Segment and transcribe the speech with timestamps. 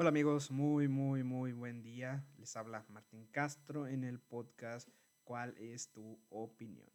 [0.00, 2.24] Hola amigos, muy, muy, muy buen día.
[2.38, 4.88] Les habla Martín Castro en el podcast
[5.24, 6.88] ¿Cuál es tu opinión?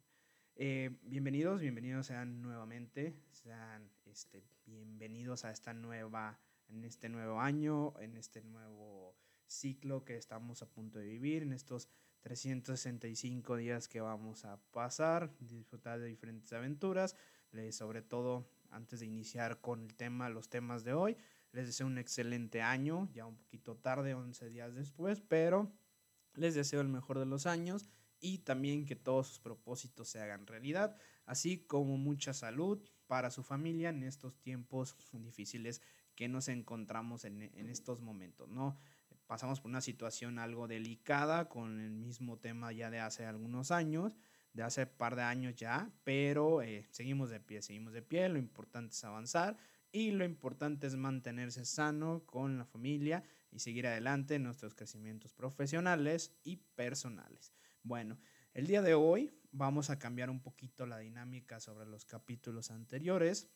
[0.56, 7.94] Eh, bienvenidos, bienvenidos sean nuevamente, sean este, bienvenidos a esta nueva, en este nuevo año,
[8.00, 9.16] en este nuevo
[9.46, 11.88] ciclo que estamos a punto de vivir, en estos
[12.22, 17.14] 365 días que vamos a pasar, disfrutar de diferentes aventuras,
[17.70, 21.16] sobre todo antes de iniciar con el tema, los temas de hoy,
[21.52, 25.72] les deseo un excelente año, ya un poquito tarde, 11 días después, pero
[26.34, 27.88] les deseo el mejor de los años
[28.20, 33.42] y también que todos sus propósitos se hagan realidad, así como mucha salud para su
[33.42, 35.80] familia en estos tiempos difíciles
[36.14, 38.76] que nos encontramos en, estos momentos, ¿no?
[39.26, 44.16] Pasamos por una situación algo delicada con el mismo tema ya de hace algunos años,
[44.52, 48.38] de hace par de años ya, pero eh, seguimos de pie, seguimos de pie, lo
[48.38, 49.58] importante es avanzar
[49.96, 55.32] y lo importante es mantenerse sano con la familia y seguir adelante en nuestros crecimientos
[55.32, 57.54] profesionales y personales.
[57.82, 58.18] Bueno,
[58.52, 63.48] el día de hoy vamos a cambiar un poquito la dinámica sobre los capítulos anteriores.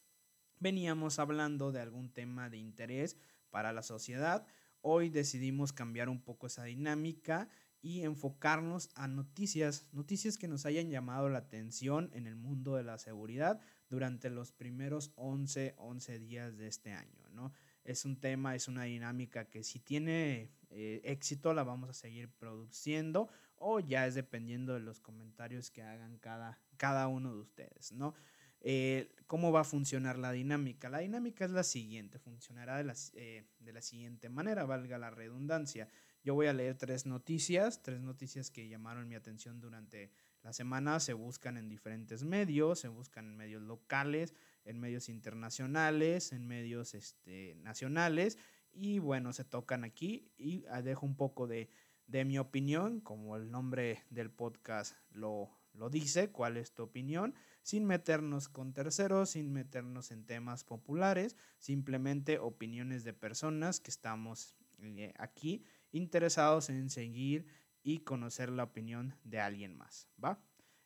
[0.59, 3.19] Veníamos hablando de algún tema de interés
[3.51, 4.47] para la sociedad.
[4.81, 7.51] Hoy decidimos cambiar un poco esa dinámica
[7.83, 12.84] y enfocarnos a noticias, noticias que nos hayan llamado la atención en el mundo de
[12.84, 17.53] la seguridad durante los primeros 11, 11 días de este año, ¿no?
[17.84, 22.31] Es un tema, es una dinámica que si tiene eh, éxito la vamos a seguir
[22.31, 27.92] produciendo o ya es dependiendo de los comentarios que hagan cada, cada uno de ustedes,
[27.92, 28.14] ¿no?
[28.62, 30.91] Eh, ¿Cómo va a funcionar la dinámica?
[30.91, 35.11] La dinámica es la siguiente, funcionará de la, eh, de la siguiente manera, valga la
[35.11, 35.89] redundancia.
[36.23, 40.11] Yo voy a leer tres noticias, tres noticias que llamaron mi atención durante
[40.43, 41.01] la semana.
[41.01, 46.93] Se buscan en diferentes medios, se buscan en medios locales, en medios internacionales, en medios
[46.93, 48.37] este, nacionales.
[48.71, 51.71] Y bueno, se tocan aquí y ah, dejo un poco de,
[52.07, 57.86] mi opinión, como el nombre del podcast lo, lo dice, cuál es tu opinión, sin
[57.86, 65.13] meternos con terceros, sin meternos en temas populares, simplemente opiniones de personas que estamos eh,
[65.19, 67.46] aquí interesados en seguir
[67.83, 70.42] y conocer la opinión de alguien más, ¿va?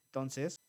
[0.06, 0.60] Entonces,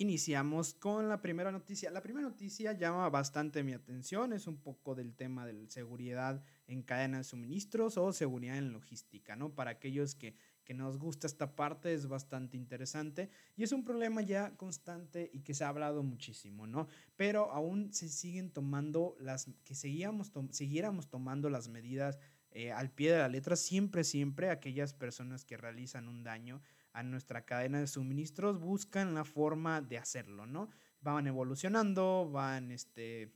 [0.00, 1.90] iniciamos con la primera noticia.
[1.90, 6.82] La primera noticia llama bastante mi atención, es un poco del tema de seguridad en
[6.82, 9.54] cadena de suministros o seguridad en logística, ¿no?
[9.54, 10.34] Para aquellos que,
[10.64, 15.40] que nos gusta esta parte es bastante interesante y es un problema ya constante y
[15.40, 16.88] que se ha hablado muchísimo, ¿no?
[17.16, 22.18] Pero aún se siguen tomando las, que seguíamos siguiéramos tomando las medidas
[22.52, 26.60] eh, al pie de la letra, siempre, siempre aquellas personas que realizan un daño
[26.92, 30.68] a nuestra cadena de suministros buscan la forma de hacerlo, ¿no?
[31.00, 33.32] Van evolucionando, van este,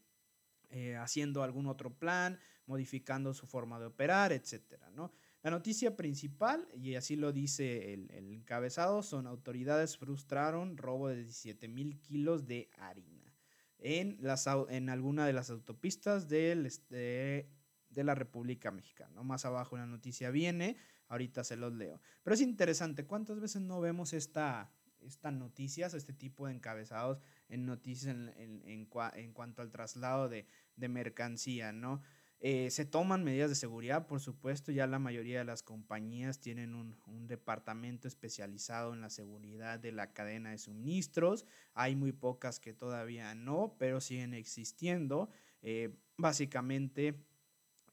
[0.70, 5.12] eh, haciendo algún otro plan, modificando su forma de operar, etcétera, ¿no?
[5.42, 11.69] La noticia principal, y así lo dice el, encabezado, son autoridades frustraron robo de 17
[11.69, 13.36] mil kilos de harina
[13.78, 17.50] en, las, en alguna de las autopistas del, este,
[17.94, 19.22] de la República Mexicana.
[19.22, 20.77] Más abajo la noticia viene,
[21.09, 22.00] ahorita se los leo.
[22.22, 27.19] Pero es interesante, ¿cuántas veces no vemos esta, estas noticias, este tipo de encabezados
[27.49, 30.47] en noticias en, en, cuanto al traslado de,
[30.77, 32.03] mercancía, ¿no?
[32.41, 36.75] Eh, se toman medidas de seguridad, por supuesto, ya la mayoría de las compañías tienen
[36.75, 36.94] un,
[37.27, 41.47] departamento especializado en la seguridad de la cadena de suministros.
[41.72, 45.31] Hay muy pocas que todavía no, pero siguen existiendo.
[45.62, 47.25] Eh, básicamente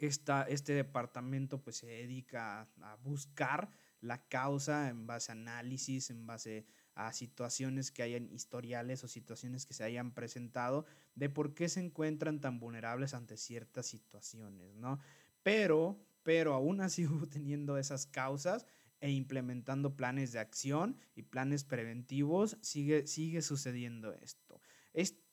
[0.08, 3.70] este departamento pues se dedica a, buscar
[4.00, 9.66] la causa en base a análisis, en base a situaciones que hayan historiales o situaciones
[9.66, 10.86] que se hayan presentado
[11.16, 15.00] de por qué se encuentran tan vulnerables ante ciertas situaciones, ¿no?
[15.44, 18.66] Pero, pero aún así teniendo esas causas
[19.00, 24.62] e implementando planes de acción y planes preventivos, sigue, sigue sucediendo esto.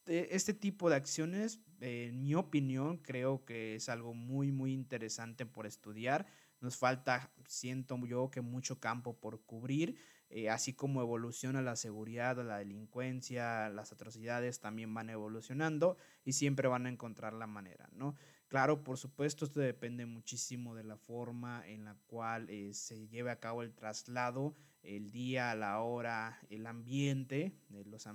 [0.09, 5.45] Este, este tipo de acciones en mi opinión, creo que es algo muy, muy interesante
[5.45, 6.25] por estudiar.
[6.61, 9.97] Nos falta, siento yo, que mucho campo por cubrir,
[10.31, 15.95] eh, así como evoluciona la seguridad, la delincuencia, las atrocidades también van evolucionando
[16.25, 18.15] y siempre van a encontrar la manera, ¿no?
[18.47, 23.29] Claro, por supuesto, esto depende muchísimo de la forma en la cual eh, se lleve
[23.29, 27.53] a cabo el traslado, el día, la hora, el ambiente,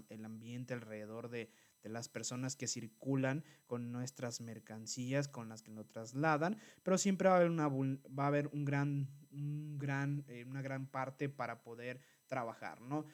[0.09, 1.51] el ambiente alrededor de,
[1.85, 7.29] de las personas que circulan con nuestras mercancías, con las que lo trasladan, pero siempre
[7.29, 11.29] va a haber una, va a haber un gran, un gran, eh, una gran parte
[11.29, 13.05] para poder trabajar, ¿no?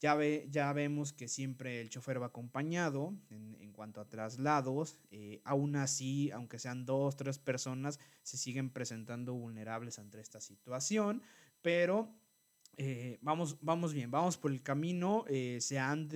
[0.00, 4.96] Ya, ve, ya vemos que siempre el chofer va acompañado en, cuanto a traslados.
[5.10, 11.22] Eh, aún así, aunque sean dos, tres personas, se siguen presentando vulnerables ante esta situación.
[11.62, 12.14] Pero
[12.76, 15.24] eh, vamos, vamos bien, vamos por el camino.
[15.58, 16.08] Se han,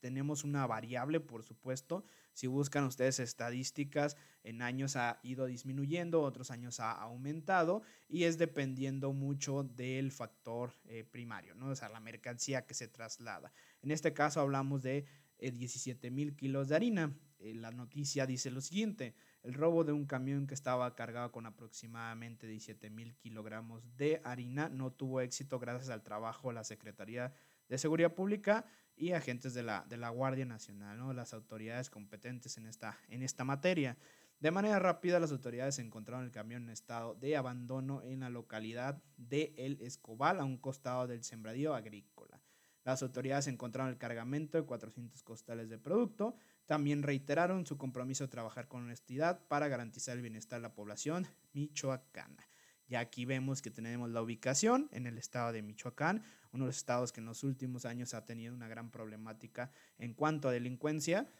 [0.00, 2.04] tenemos una variable, por supuesto.
[2.32, 8.38] Si buscan ustedes estadísticas, en años ha ido disminuyendo, otros años ha aumentado y es
[8.38, 11.68] dependiendo mucho del factor eh, primario, ¿no?
[11.68, 13.52] O sea, la mercancía que se traslada.
[13.82, 15.06] En este caso hablamos de
[15.38, 17.16] 17 eh, mil kilos de harina.
[17.38, 21.46] Eh, la noticia dice lo siguiente, el robo de un camión que estaba cargado con
[21.46, 27.28] aproximadamente 17 mil kilogramos de harina no tuvo éxito gracias al trabajo de la Secretaría
[27.28, 27.34] de
[27.76, 28.64] Seguridad Pública
[28.96, 31.12] y agentes de la, de la Guardia Nacional, ¿no?
[31.12, 33.98] las autoridades competentes en esta, en esta materia.
[34.40, 39.02] De manera rápida, las autoridades encontraron el camión en estado de abandono en la localidad
[39.16, 42.40] de El Escobal, a un costado del sembradío agrícola.
[42.84, 46.36] Las autoridades encontraron el cargamento de 400 costales de producto.
[46.66, 51.26] También reiteraron su compromiso de trabajar con honestidad para garantizar el bienestar de la población
[51.52, 52.48] michoacana.
[52.88, 56.78] Ya aquí vemos que tenemos la ubicación en el estado de Michoacán, uno de los
[56.78, 61.30] estados que en los últimos años ha tenido una gran problemática en cuanto a delincuencia,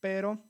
[0.00, 0.44] pero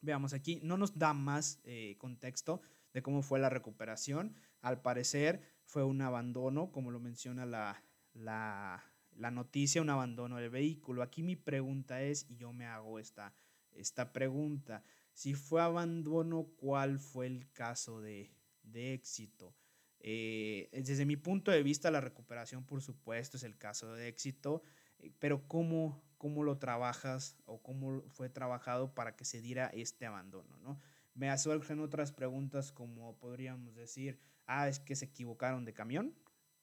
[0.00, 2.62] veamos aquí, no nos da más eh, contexto
[2.94, 4.34] de cómo fue la recuperación.
[4.62, 7.82] Al parecer fue un abandono, como lo menciona la,
[8.14, 8.82] la,
[9.16, 11.02] la noticia, un abandono del vehículo.
[11.02, 13.34] Aquí mi pregunta es, y yo me hago esta,
[13.72, 14.82] esta pregunta,
[15.12, 18.32] si fue abandono, ¿cuál fue el caso de,
[18.62, 19.54] de éxito?
[20.02, 24.62] Eh, desde mi punto de vista, la recuperación, por supuesto, es el caso de éxito,
[24.98, 30.06] eh, pero ¿cómo, ¿cómo lo trabajas o cómo fue trabajado para que se diera este
[30.06, 30.56] abandono?
[30.58, 30.80] ¿no?
[31.14, 36.14] Me surgen otras preguntas como podríamos decir, ah, es que se equivocaron de camión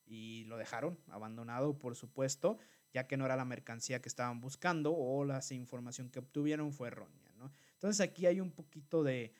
[0.06, 2.58] y lo dejaron abandonado, por supuesto,
[2.92, 6.88] ya que no era la mercancía que estaban buscando o la información que obtuvieron fue
[6.88, 7.32] errónea.
[7.38, 7.52] ¿no?
[7.74, 9.34] Entonces aquí hay un poquito de,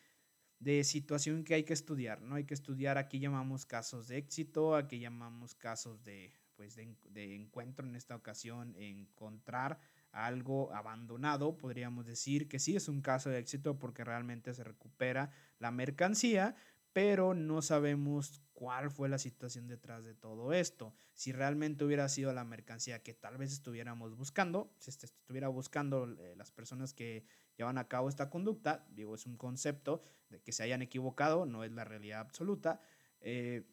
[0.60, 2.36] de situación que hay que estudiar, ¿no?
[2.36, 7.36] Hay que estudiar, aquí llamamos casos de éxito, aquí llamamos casos de, pues de, de,
[7.36, 9.80] encuentro en esta ocasión, encontrar
[10.12, 15.32] algo abandonado, podríamos decir que sí es un caso de éxito porque realmente se recupera
[15.60, 16.56] la mercancía,
[16.92, 20.96] pero no sabemos cuál fue la situación detrás de todo esto.
[21.14, 26.34] Si realmente hubiera sido la mercancía que tal vez estuviéramos buscando, si estuviera buscando eh,
[26.36, 27.24] las personas que
[27.58, 31.64] llevan a cabo esta conducta, digo, es un concepto de que se hayan equivocado, no
[31.64, 32.82] es la realidad absoluta.
[33.20, 33.68] Eh,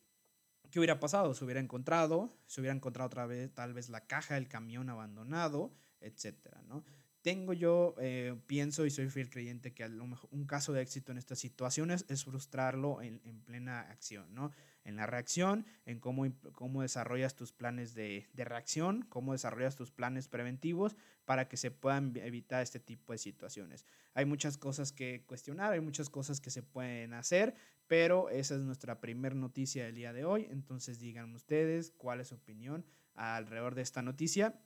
[0.70, 1.34] ¿Qué hubiera pasado?
[1.34, 5.72] Se hubiera encontrado, se hubiera encontrado otra vez tal vez la caja del camión abandonado,
[6.00, 6.84] etcétera, ¿no?
[7.25, 10.82] Tengo yo, eh, pienso y soy fiel creyente que a lo mejor un caso de
[10.82, 14.53] éxito en estas situaciones es frustrarlo en, en plena acción, ¿no?
[14.85, 19.91] En la reacción, en cómo, cómo desarrollas tus planes de, de, reacción, cómo desarrollas tus
[19.91, 23.87] planes preventivos para que se puedan evitar este tipo de situaciones.
[24.12, 27.55] Hay muchas cosas que cuestionar, hay muchas cosas que se pueden hacer,
[27.87, 30.47] pero esa es nuestra primera noticia del día de hoy.
[30.50, 32.85] Entonces díganme ustedes cuál es su opinión
[33.15, 34.61] alrededor de esta noticia.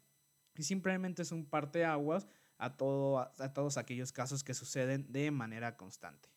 [0.56, 2.26] Y simplemente es un parteaguas
[2.58, 6.28] a, todo, a todos aquellos casos que suceden de manera constante.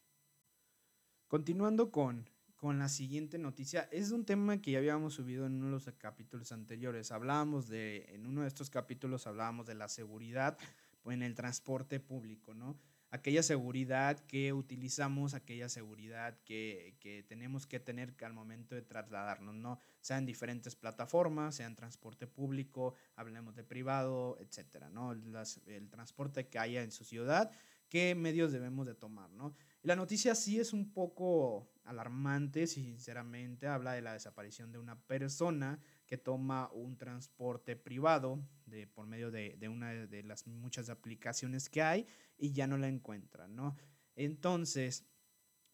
[1.28, 5.66] Continuando con, con la siguiente noticia, es un tema que ya habíamos subido en uno
[5.66, 7.12] de los capítulos anteriores.
[7.12, 10.58] Hablábamos de, en uno de estos capítulos hablábamos de la seguridad
[11.06, 12.78] en el transporte público, ¿no?
[13.12, 19.54] Aquella seguridad que utilizamos, aquella seguridad que, que, tenemos que tener al momento de trasladarnos,
[19.54, 19.80] ¿no?
[20.00, 25.12] Sea en diferentes plataformas, sea en transporte público, hablemos de privado, etcétera, ¿no?
[25.12, 27.52] El transporte que haya en su ciudad,
[27.90, 29.54] qué medios debemos de tomar, ¿no?
[29.84, 34.98] Y la noticia sí es un poco alarmante, sinceramente, habla de la desaparición de una
[35.02, 35.80] persona
[36.12, 41.82] que toma un transporte privado de, por medio de, una de las muchas aplicaciones que
[41.82, 42.06] hay
[42.38, 43.78] y ya no la encuentra, ¿no?
[44.18, 45.08] Entonces,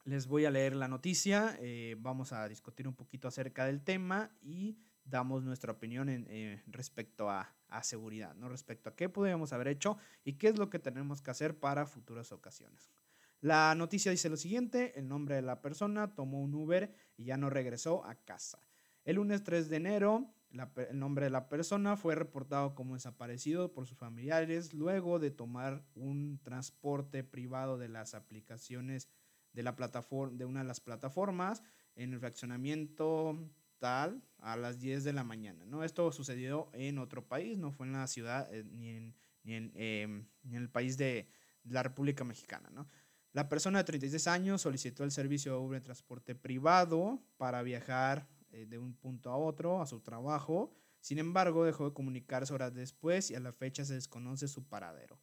[0.04, 4.30] les voy a leer la noticia, eh, vamos a discutir un poquito acerca del tema
[4.40, 8.48] y damos nuestra opinión en, eh, respecto a, a, seguridad, ¿no?
[8.48, 11.84] Respecto a qué podríamos haber hecho y qué es lo que tenemos que hacer para
[11.84, 12.92] futuras ocasiones.
[13.40, 17.36] La noticia dice lo siguiente, el nombre de la persona tomó un Uber y ya
[17.36, 18.62] no regresó a casa.
[19.08, 23.86] El lunes 3 de enero, el nombre de la persona fue reportado como desaparecido por
[23.86, 29.08] sus familiares luego de tomar un transporte privado de las aplicaciones
[29.54, 31.62] de, la plataforma, de una de las plataformas
[31.96, 35.64] en el fraccionamiento tal a las 10 de la mañana.
[35.64, 35.84] ¿no?
[35.84, 39.72] Esto sucedió en otro país, no fue en la ciudad eh, ni, en, ni, en,
[39.74, 41.30] eh, ni, en, el país de
[41.64, 42.68] la República Mexicana.
[42.74, 42.86] ¿no?
[43.32, 48.66] La persona de 36 años solicitó el servicio de Uber transporte privado para viajar eh,
[48.66, 53.30] de un punto a otro, a su trabajo, Sin embargo, dejó de comunicarse horas después
[53.30, 55.20] y a la fecha se desconoce su paradero.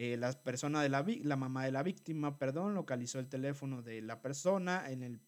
[0.00, 4.00] Eh, la persona de la, la mamá de la víctima, perdón, localizó el teléfono de
[4.00, 5.20] la persona, en el,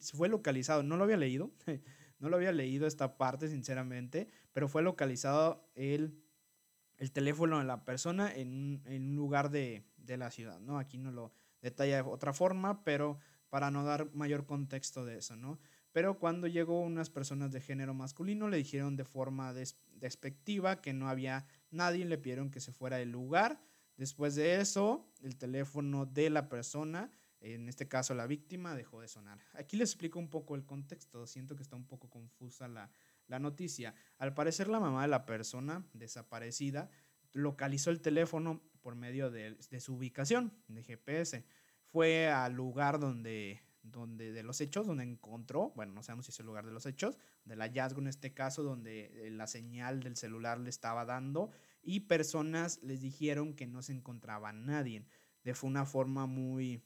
[0.00, 1.52] fue localizado, no lo había leído,
[2.18, 6.20] no lo había leído esta parte sinceramente, pero fue localizado el,
[6.96, 10.76] el teléfono de la persona en, en un lugar de, de, la ciudad, ¿no?
[10.76, 11.32] Aquí no lo
[11.62, 13.18] detalla de otra forma, pero
[13.50, 15.60] para no dar mayor contexto de eso, ¿no?
[15.92, 21.08] Pero cuando llegó unas personas de género masculino le dijeron de forma despectiva que no
[21.08, 23.60] había nadie, le pidieron que se fuera del lugar.
[23.96, 29.08] Después de eso, el teléfono de la persona, en este caso la víctima, dejó de
[29.08, 29.40] sonar.
[29.54, 32.90] Aquí les explico un poco el contexto, siento que está un poco confusa la,
[33.38, 33.94] noticia.
[34.18, 36.90] Al parecer la mamá de la persona desaparecida
[37.32, 41.44] localizó el teléfono por medio de, de su ubicación de GPS.
[41.84, 46.40] Fue al lugar donde donde de los hechos, donde encontró, bueno, no sabemos si es
[46.40, 50.16] el lugar de los hechos, del hallazgo en este caso, donde eh, la señal del
[50.16, 51.50] celular le estaba dando
[51.82, 55.06] y personas les dijeron que no se encontraba nadie.
[55.44, 56.84] De fue una forma muy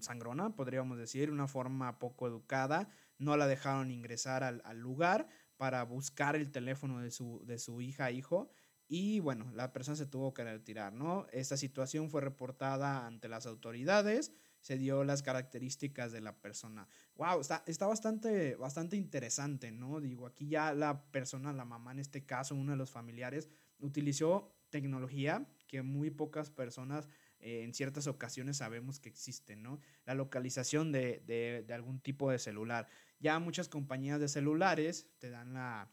[0.00, 2.88] sangrona, podríamos decir, una forma poco educada.
[3.18, 7.80] No la dejaron ingresar al, al lugar para buscar el teléfono de su, de su
[7.80, 8.50] hija, hijo.
[8.86, 11.26] Y bueno, la persona se tuvo que retirar, ¿no?
[11.32, 16.88] Esta situación fue reportada ante las autoridades se dio las características de la persona.
[17.16, 20.00] Wow, está, está bastante, bastante interesante, ¿no?
[20.00, 23.48] Digo, aquí ya la persona, la mamá en este caso, uno de los familiares,
[23.78, 27.08] utilizó tecnología que muy pocas personas
[27.40, 29.80] eh, en ciertas ocasiones sabemos que existe, ¿no?
[30.04, 32.88] La localización de, de, de algún tipo de celular.
[33.20, 35.90] Ya muchas compañías de celulares te dan la,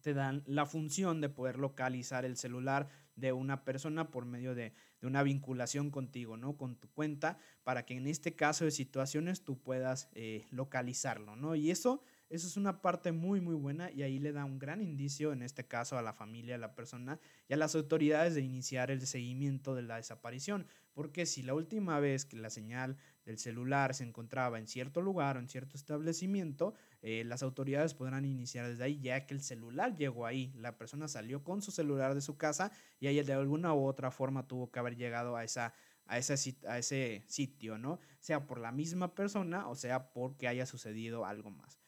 [0.00, 4.72] te dan la función de poder localizar el celular de una persona por medio de,
[5.06, 6.56] una vinculación contigo, ¿no?
[6.56, 11.54] Con tu cuenta, para que en este caso de situaciones tú puedas eh, localizarlo, ¿no?
[11.54, 14.80] Y eso, eso es una parte muy, muy buena y ahí le da un gran
[14.80, 18.42] indicio, en este caso, a la familia, a la persona y a las autoridades de
[18.42, 20.66] iniciar el seguimiento de la desaparición.
[20.92, 25.36] Porque si la última vez que la señal del celular se encontraba en cierto lugar
[25.36, 29.96] o en cierto establecimiento, eh, las autoridades podrán iniciar desde ahí, ya que el celular
[29.96, 30.52] llegó ahí.
[30.56, 34.10] La persona salió con su celular de su casa y ella de alguna u otra
[34.10, 35.74] forma tuvo que haber llegado a esa
[36.06, 38.00] a ese, a ese sitio, ¿no?
[38.18, 41.78] Sea por la misma persona o sea porque haya sucedido algo más.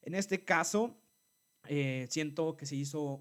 [0.00, 0.96] En este caso,
[1.66, 3.20] eh, siento que se hizo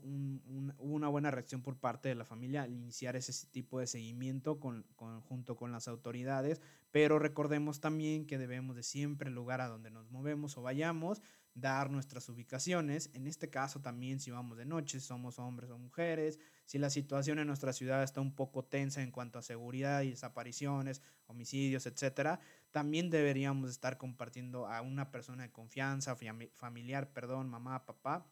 [0.77, 4.85] una buena reacción por parte de la familia al iniciar ese tipo de seguimiento con,
[5.27, 6.61] junto con las autoridades,
[6.97, 11.21] pero recordemos también que debemos de siempre, el lugar a donde nos movemos o vayamos,
[11.53, 13.11] dar nuestras ubicaciones.
[13.13, 17.37] En este caso también si vamos de noche, somos hombres o mujeres, si la situación
[17.37, 22.39] en nuestra ciudad está un poco tensa en cuanto a seguridad y desapariciones, homicidios, etcétera,
[22.71, 26.17] también deberíamos estar compartiendo a una persona de confianza,
[26.53, 28.25] familiar, perdón, mamá, papá,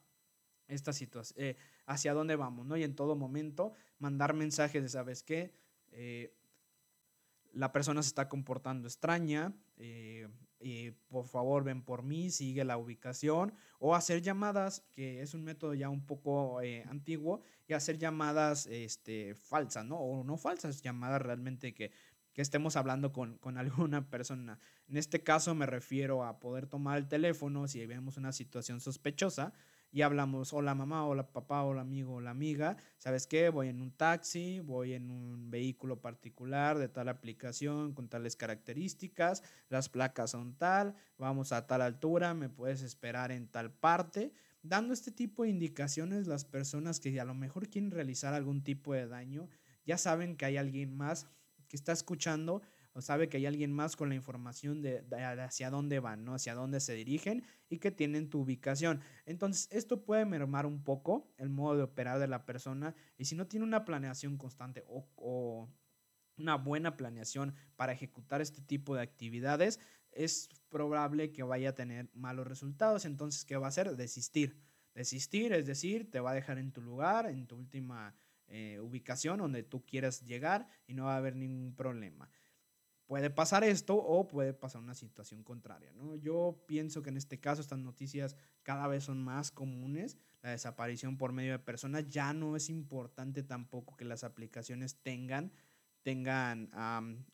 [0.66, 1.56] esta situación, eh,
[1.86, 2.76] hacia dónde vamos, ¿no?
[2.76, 5.54] Y en todo momento mandar mensajes de, ¿sabes qué?
[5.92, 6.34] Eh,
[7.56, 10.28] la persona se está comportando extraña, eh,
[11.08, 15.74] por favor ven por mí, sigue la ubicación, o hacer llamadas, que es un método
[15.74, 16.58] ya un poco
[16.88, 19.96] antiguo, y hacer llamadas este, falsas, ¿no?
[19.98, 21.92] O no falsas, llamadas realmente que,
[22.32, 24.58] que estemos hablando con, con, alguna persona.
[24.88, 29.54] En este caso me refiero a poder tomar el teléfono si vemos una situación sospechosa,
[29.96, 33.48] y hablamos, hola mamá, hola papá, hola amigo, hola amiga, ¿sabes qué?
[33.48, 39.42] Voy en un taxi, voy en un vehículo particular de tal aplicación con tales características,
[39.70, 44.34] las placas son tal, vamos a tal altura, me puedes esperar en tal parte.
[44.62, 48.92] Dando este tipo de indicaciones, las personas que a lo mejor quieren realizar algún tipo
[48.92, 49.48] de daño,
[49.86, 51.26] ya saben que hay alguien más
[51.68, 52.60] que está escuchando
[52.96, 55.04] o sabe que hay alguien más con la información de,
[55.38, 56.32] hacia dónde van, ¿no?
[56.32, 59.02] Hacia dónde se dirigen y que tienen tu ubicación.
[59.26, 63.36] Entonces, esto puede mermar un poco el modo de operar de la persona y si
[63.36, 65.68] no tiene una planeación constante o,
[66.38, 69.78] una buena planeación para ejecutar este tipo de actividades,
[70.10, 73.04] es probable que vaya a tener malos resultados.
[73.04, 73.94] Entonces, ¿qué va a hacer?
[73.94, 74.58] Desistir.
[74.94, 78.14] Desistir, es decir, te va a dejar en tu lugar, en tu última
[78.46, 82.30] eh, ubicación donde tú quieras llegar y no va a haber ningún problema
[83.06, 86.16] puede pasar esto o puede pasar una situación contraria, ¿no?
[86.16, 90.18] Yo pienso que en este caso estas noticias cada vez son más comunes.
[90.42, 95.52] La desaparición por medio de personas ya no es importante tampoco que las aplicaciones tengan,
[96.02, 96.68] tengan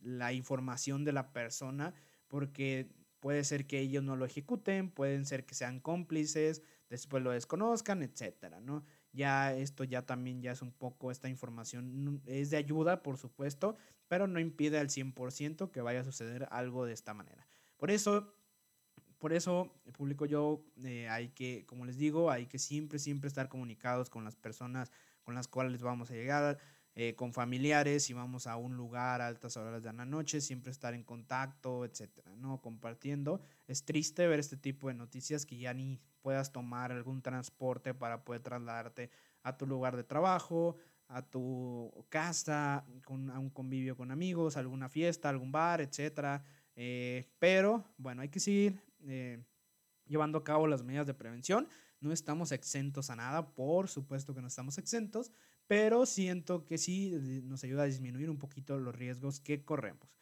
[0.01, 1.95] la información de la persona
[2.29, 7.31] porque puede ser que ellos no lo ejecuten, pueden ser que sean cómplices, después lo
[7.31, 8.85] desconozcan, etcétera, ¿no?
[9.13, 13.77] Ya esto ya también ya es un poco, esta información es de ayuda, por supuesto,
[14.09, 17.47] pero no impide al 100% que vaya a suceder algo de esta manera.
[17.77, 18.35] Por eso,
[19.19, 23.49] Por eso, publico yo, eh, hay que, como les digo, hay que siempre, siempre estar
[23.49, 24.91] comunicados con las personas
[25.23, 26.59] con las cuales vamos a llegar,
[26.95, 30.71] eh, con familiares, si vamos a un lugar a altas horas de la noche, siempre
[30.71, 32.61] estar en contacto, etcétera, ¿no?
[32.61, 33.41] Compartiendo.
[33.67, 38.25] Es triste ver este tipo de noticias que ya ni puedas tomar algún transporte para
[38.25, 39.11] poder trasladarte
[39.43, 40.77] a tu lugar de trabajo,
[41.09, 46.43] a tu casa, con, a un convivio con amigos, alguna fiesta, algún bar, etcétera.
[46.75, 49.43] Eh, pero bueno, hay que seguir eh,
[50.07, 51.69] llevando a cabo las medidas de prevención.
[52.03, 55.33] No estamos exentos a nada, por supuesto que no estamos exentos,
[55.67, 57.13] pero siento que sí
[57.45, 60.13] nos ayuda a disminuir un poquito los riesgos que corremos.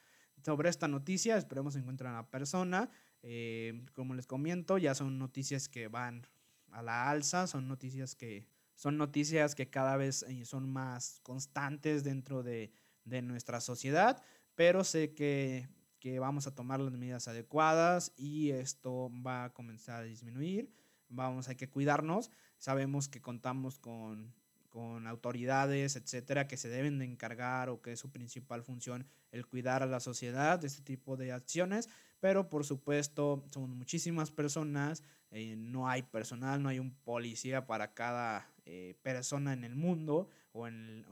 [0.45, 2.91] Sobre esta noticia, esperemos encontrar a la persona.
[3.23, 6.27] Eh, como les comento, ya son noticias que van
[6.71, 12.43] a la alza, son noticias que son noticias que cada vez son más constantes dentro
[12.43, 12.73] de,
[13.05, 14.23] de nuestra sociedad,
[14.55, 15.69] pero sé que
[16.01, 20.73] que vamos a tomar las medidas adecuadas y esto va a comenzar a disminuir.
[21.11, 22.31] Vamos, hay que cuidarnos.
[22.59, 24.33] Sabemos que contamos con,
[24.71, 29.47] con autoridades, etcétera, que se deben de encargar o que es su principal función el
[29.47, 31.89] cuidar a la sociedad de este tipo de acciones,
[32.21, 37.93] pero por supuesto son muchísimas personas, eh, no hay personal, no hay un policía para
[37.93, 41.05] cada eh, persona en el mundo o en,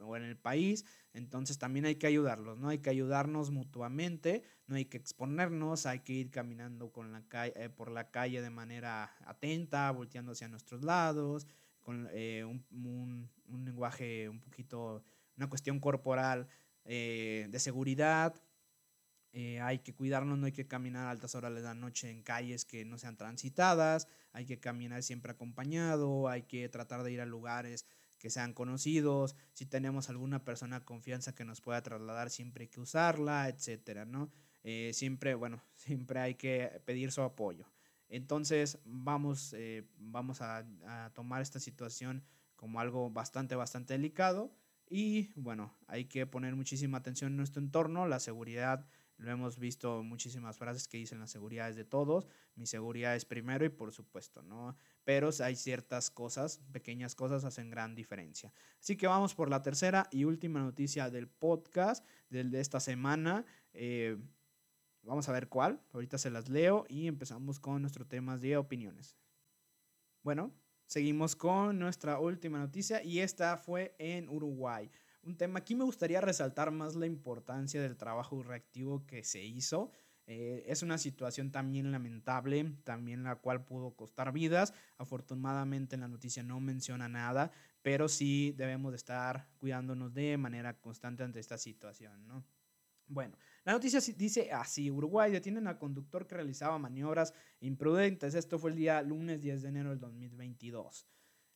[0.00, 2.68] o en, el país, entonces también hay que ayudarlos, ¿no?
[2.68, 7.68] Hay que ayudarnos mutuamente, no hay que exponernos, hay que ir caminando con la eh,
[7.70, 11.46] por la calle de manera atenta, volteando hacia nuestros lados,
[11.80, 15.04] con eh, un, un, lenguaje un poquito,
[15.36, 16.46] una cuestión corporal
[16.84, 18.34] eh, de seguridad.
[19.32, 22.64] hay que cuidarnos, no hay que caminar a altas horas de la noche en calles
[22.64, 27.26] que no sean transitadas, hay que caminar siempre acompañado, hay que tratar de ir a
[27.26, 27.84] lugares
[28.24, 32.80] que sean conocidos, si tenemos alguna persona confianza que nos pueda trasladar, siempre hay que
[32.80, 34.30] usarla, etcétera, ¿no?
[34.62, 37.66] Eh, siempre, bueno, siempre hay que pedir su apoyo.
[38.08, 42.24] Entonces, vamos, eh, vamos a, a, tomar esta situación
[42.56, 44.56] como algo bastante, bastante delicado
[44.88, 48.86] y, bueno, hay que poner muchísima atención en nuestro entorno, la seguridad
[49.18, 53.24] lo hemos visto muchísimas frases que dicen la seguridad es de todos, mi seguridad es
[53.24, 54.76] primero y por supuesto, ¿no?
[55.04, 58.52] Pero hay ciertas cosas, pequeñas cosas hacen gran diferencia.
[58.80, 63.44] Así que vamos por la tercera y última noticia del podcast de esta semana.
[63.72, 64.16] Eh,
[65.02, 69.16] vamos a ver cuál, ahorita se las leo y empezamos con nuestro tema de opiniones.
[70.22, 70.52] Bueno,
[70.86, 74.90] seguimos con nuestra última noticia y esta fue en Uruguay
[75.24, 75.58] un tema.
[75.58, 79.90] Aquí me gustaría resaltar más la importancia del trabajo reactivo que se hizo.
[80.26, 84.72] Eh, es una situación también lamentable, también la cual pudo costar vidas.
[84.96, 87.50] Afortunadamente en la noticia no menciona nada,
[87.82, 92.44] pero sí debemos de estar cuidándonos de manera constante ante esta situación, ¿no?
[93.06, 98.34] Bueno, la noticia dice así, Uruguay detienen a conductor que realizaba maniobras imprudentes.
[98.34, 101.06] Esto fue el día lunes 10 de enero del 2022.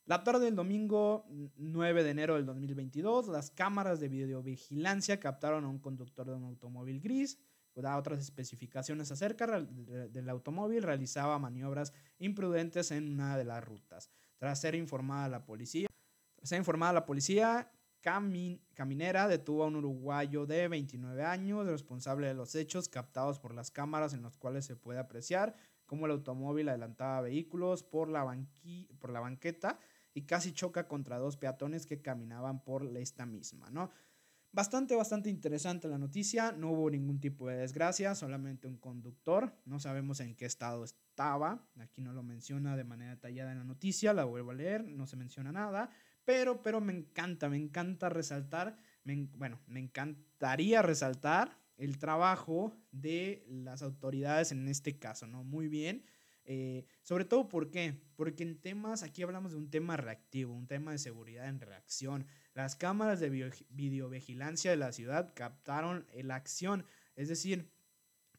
[0.05, 1.27] La tarde del domingo
[1.57, 6.45] 9 de enero del 2022, las cámaras de videovigilancia captaron a un conductor de un
[6.45, 7.39] automóvil gris.
[7.75, 14.11] Da otras especificaciones acerca del automóvil, realizaba maniobras imprudentes en una de las rutas.
[14.37, 15.89] Tras ser informada la policía,
[16.35, 22.35] tras ser informada la policía, Caminera detuvo a un uruguayo de 29 años, responsable de
[22.35, 25.55] los hechos captados por las cámaras en los cuales se puede apreciar
[25.85, 28.25] cómo el automóvil adelantaba vehículos por la,
[28.99, 29.79] por la banqueta
[30.15, 33.91] y casi choca contra dos peatones que caminaban por esta misma, ¿no?
[34.51, 39.79] Bastante, bastante interesante la noticia, no hubo ningún tipo de desgracia, solamente un conductor, no
[39.79, 44.15] sabemos en qué estado estaba, aquí no lo menciona de manera detallada en la noticia,
[44.15, 45.91] la vuelvo a leer, no se menciona nada,
[46.25, 53.83] pero, pero me encanta, me encanta resaltar, bueno, me encantaría resaltar el trabajo de las
[53.83, 55.45] autoridades en este caso, ¿no?
[55.45, 56.05] Muy bien,
[56.51, 58.01] eh, sobre todo, ¿por qué?
[58.17, 62.27] Porque en temas, aquí hablamos de un tema reactivo, un tema de seguridad en reacción.
[62.55, 67.71] Las cámaras de videovigilancia de la ciudad captaron la acción, es decir,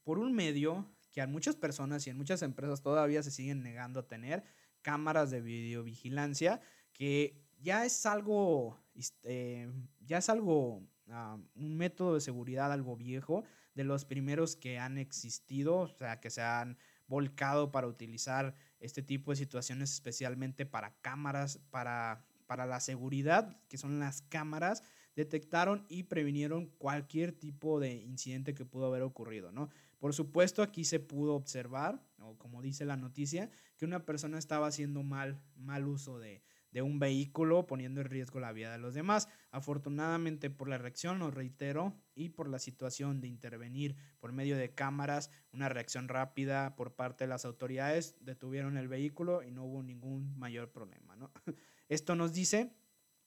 [0.03, 3.99] por un medio que a muchas personas y en muchas empresas todavía se siguen negando
[3.99, 4.43] a tener
[4.81, 6.61] cámaras de videovigilancia,
[6.93, 9.69] que ya es algo, este,
[9.99, 13.43] ya es algo, ah, un método de seguridad algo viejo,
[13.75, 16.75] de los primeros que han existido, o sea, que se han
[17.09, 23.77] volcado para utilizar este tipo de situaciones, especialmente para cámaras, para, para la seguridad, que
[23.77, 24.83] son las cámaras,
[25.15, 29.69] detectaron y previnieron cualquier tipo de incidente que pudo haber ocurrido, ¿no?
[29.97, 34.67] Por supuesto, aquí se pudo observar, o como dice la noticia, que una persona estaba
[34.67, 36.41] haciendo mal, mal uso de,
[36.71, 39.27] de un vehículo poniendo en riesgo la vida de los demás.
[39.51, 44.73] Afortunadamente por la reacción, lo reitero, y por la situación de intervenir por medio de
[44.73, 49.81] cámaras, una reacción rápida por parte de las autoridades, detuvieron el vehículo y no hubo
[49.83, 51.15] ningún mayor problema.
[51.15, 51.31] ¿no?
[51.87, 52.73] Esto nos dice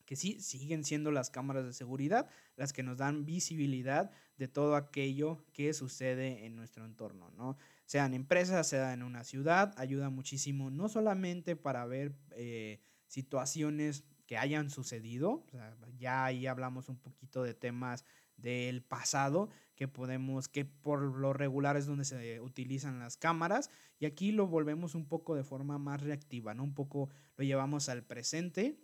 [0.05, 4.77] que sí, siguen siendo las cámaras de seguridad las que nos dan visibilidad de todo
[4.77, 7.57] aquello que sucede en nuestro entorno, ¿no?
[7.87, 12.81] Sea en empresas, sea en una ciudad, ayuda muchísimo, no solamente para ver eh,
[13.13, 15.45] situaciones que hayan sucedido,
[15.99, 18.07] ya ahí hablamos un poquito de temas
[18.39, 24.07] del pasado que podemos, que por lo regular es donde se utilizan las cámaras y
[24.07, 26.65] aquí lo volvemos un poco de forma más reactiva, ¿no?
[26.65, 28.81] Un poco lo llevamos al presente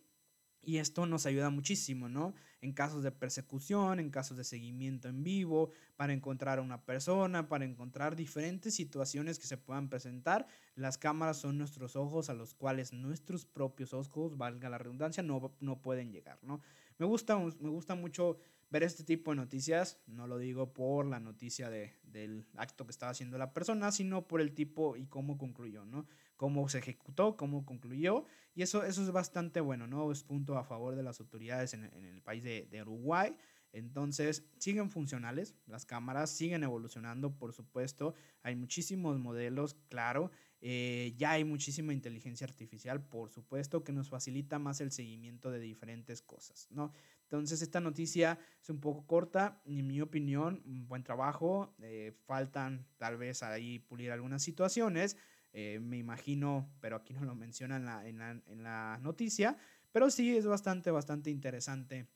[0.62, 2.34] y esto nos ayuda muchísimo, ¿no?
[2.60, 7.48] En casos de persecución, en casos de seguimiento en vivo, para encontrar a una persona,
[7.48, 10.46] para encontrar diferentes situaciones que se puedan presentar.
[10.74, 15.54] Las cámaras son nuestros ojos a los cuales nuestros propios ojos, valga la redundancia, no,
[15.60, 16.60] no pueden llegar, ¿no?
[16.98, 18.38] Me gusta, me gusta mucho
[18.70, 22.90] ver este tipo de noticias, no lo digo por la noticia de, del acto que
[22.90, 26.06] estaba haciendo la persona, sino por el tipo y cómo concluyó, ¿no?
[26.38, 28.24] Cómo se ejecutó, cómo concluyó,
[28.54, 30.10] y eso, eso es bastante bueno, ¿no?
[30.10, 33.36] Es punto a favor de las autoridades en, en el país de, de Uruguay.
[33.72, 41.32] Entonces, siguen funcionales, las cámaras siguen evolucionando, por supuesto, hay muchísimos modelos, claro, eh, ya
[41.32, 46.66] hay muchísima inteligencia artificial, por supuesto, que nos facilita más el seguimiento de diferentes cosas,
[46.70, 46.92] ¿no?
[47.24, 53.18] Entonces, esta noticia es un poco corta, en mi opinión, buen trabajo, eh, faltan tal
[53.18, 55.18] vez ahí pulir algunas situaciones,
[55.60, 59.56] eh, me imagino, pero aquí no lo menciona en la, en, la, en la noticia,
[59.90, 62.06] pero sí es bastante, bastante interesante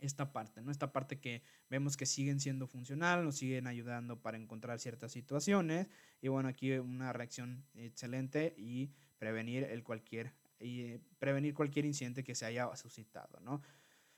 [0.00, 0.72] esta parte, ¿no?
[0.72, 5.86] Esta parte que vemos que siguen siendo funcional, nos siguen ayudando para encontrar ciertas situaciones
[6.20, 12.24] y bueno, aquí una reacción excelente y prevenir el cualquier y eh, prevenir cualquier incidente
[12.24, 13.62] que se haya suscitado, ¿no?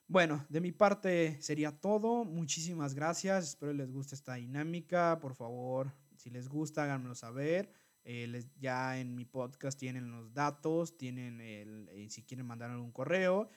[0.07, 2.25] Bueno, de mi parte sería todo.
[2.25, 3.45] Muchísimas gracias.
[3.45, 5.19] Espero les guste esta dinámica.
[5.21, 7.84] Por favor, si les gusta, háganmelo saber.
[8.05, 12.71] Eh, les, ya en mi podcast tienen los datos, tienen el, eh, si quieren mandar
[12.71, 13.49] algún correo,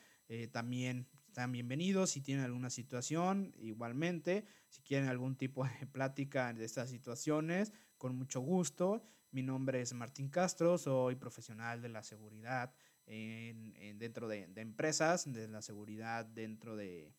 [0.52, 1.08] también
[1.38, 2.10] están bienvenidos.
[2.10, 4.46] Si tienen alguna situación, igualmente.
[4.70, 9.08] Si quieren algún tipo de plática de estas situaciones, con mucho gusto.
[9.30, 12.74] Mi nombre es Martín Castro, soy profesional de la seguridad
[13.06, 17.14] en, dentro de, empresas, de la seguridad dentro de...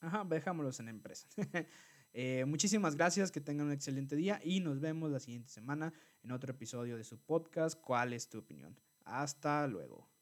[0.00, 1.28] Ajá, dejámoslos en empresas.
[2.14, 6.30] Eh, muchísimas gracias, que tengan un excelente día y nos vemos la siguiente semana en
[6.30, 7.78] otro episodio de su podcast.
[7.80, 8.78] ¿Cuál es tu opinión?
[9.04, 10.13] Hasta luego.